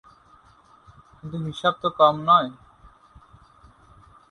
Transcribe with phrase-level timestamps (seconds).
[1.13, 2.49] কিন্তু হিসাব তো কম নয়?